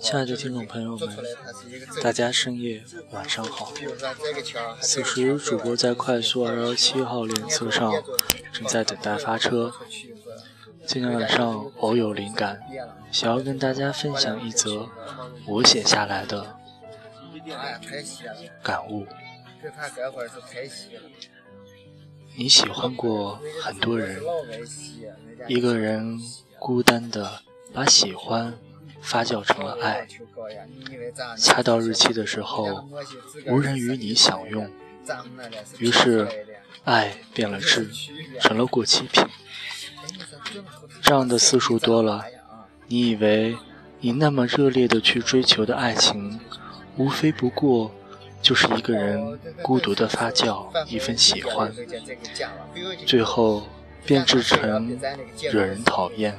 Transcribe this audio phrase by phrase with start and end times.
[0.00, 1.08] 亲爱的听众朋友们，
[2.02, 3.72] 大家深夜晚上好。
[4.80, 7.90] 此时主播在快速二幺七号列车上，
[8.52, 9.72] 正在等待发车。
[10.86, 12.60] 今天晚上偶有灵感，
[13.10, 14.88] 想要跟大家分享一则
[15.46, 16.58] 我写下来的
[18.62, 19.06] 感悟。
[22.36, 24.20] 你喜欢过很多人，
[25.48, 26.18] 一个人
[26.64, 28.56] 孤单的把喜欢
[29.00, 30.06] 发酵成了爱，
[31.36, 32.88] 掐到日期的时候，
[33.48, 34.70] 无人与你享用，
[35.78, 36.28] 于是
[36.84, 37.90] 爱变了质，
[38.40, 39.26] 成了过期品。
[41.00, 42.24] 这样的次数多了，
[42.86, 43.56] 你以为
[43.98, 46.38] 你那么热烈的去追求的爱情，
[46.96, 47.90] 无非不过。
[48.40, 51.72] 就是一个人孤独的发酵一份喜欢，
[53.06, 53.68] 最后
[54.04, 54.98] 变质成
[55.50, 56.36] 惹人讨厌。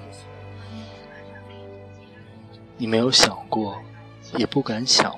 [2.77, 3.81] 你没有想过，
[4.35, 5.15] 也不敢想，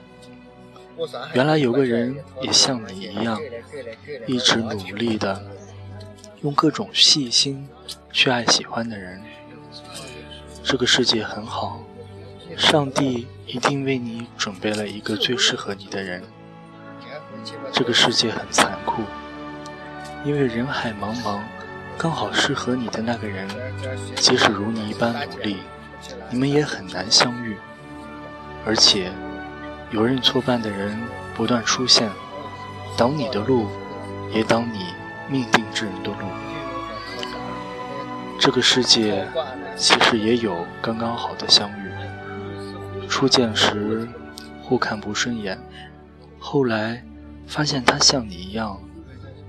[1.34, 3.40] 原来有个人也像你一样，
[4.28, 5.42] 一直努力的
[6.42, 7.68] 用各种细心
[8.12, 9.22] 去爱喜欢的人。
[10.64, 11.80] 这个世界很好，
[12.58, 16.22] 上帝一定为你准备了一个最适合你的人。
[17.72, 19.02] 这个世界很残酷，
[20.24, 21.40] 因为人海茫茫，
[21.98, 23.48] 刚好适合你的那个人，
[24.16, 25.58] 即使如你一般努力，
[26.30, 27.58] 你们也很难相遇。
[28.66, 29.12] 而且，
[29.92, 30.98] 有认错伴的人
[31.34, 32.10] 不断出现，
[32.98, 33.68] 挡你的路，
[34.32, 34.88] 也挡你
[35.30, 36.28] 命定之人的路。
[38.40, 39.28] 这个世界
[39.76, 44.08] 其实也有刚刚好的相遇，初见时
[44.62, 45.58] 互看不顺眼，
[46.40, 47.04] 后来。
[47.48, 48.76] 发现他像你一样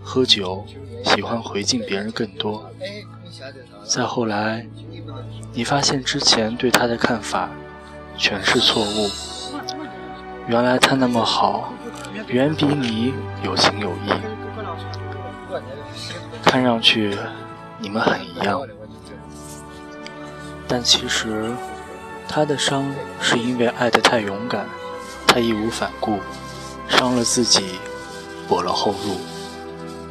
[0.08, 0.64] 喝酒，
[1.04, 2.70] 喜欢回敬别人更多。
[3.84, 4.64] 再后来，
[5.52, 7.50] 你发现之前对他的看法
[8.16, 9.10] 全是错误。
[10.46, 11.72] 原来他那么好，
[12.28, 13.12] 远比你
[13.42, 14.12] 有情有义。
[16.40, 17.18] 看上去
[17.80, 18.62] 你们很一样，
[20.68, 21.52] 但其实
[22.28, 22.84] 他的伤
[23.20, 24.66] 是因为爱得太勇敢，
[25.26, 26.20] 他义无反顾。
[26.88, 27.80] 伤了自己，
[28.46, 29.18] 驳了后路；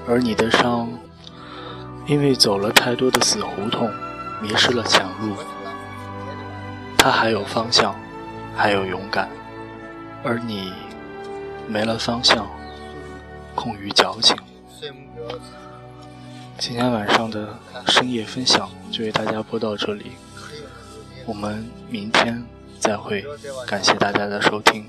[0.07, 0.87] 而你的伤，
[2.05, 3.91] 因为走了太多的死胡同，
[4.41, 5.35] 迷失了前路。
[6.97, 7.95] 他还有方向，
[8.55, 9.29] 还有勇敢，
[10.23, 10.71] 而你
[11.67, 12.47] 没了方向，
[13.55, 14.35] 空余矫情。
[16.57, 17.49] 今天晚上的
[17.87, 20.11] 深夜分享就为大家播到这里，
[21.25, 22.43] 我们明天
[22.79, 23.25] 再会，
[23.67, 24.85] 感谢大家的收听。